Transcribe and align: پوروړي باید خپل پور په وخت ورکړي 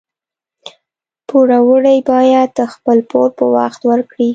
پوروړي 1.27 1.97
باید 2.11 2.51
خپل 2.73 2.97
پور 3.09 3.29
په 3.37 3.45
وخت 3.55 3.81
ورکړي 3.91 4.29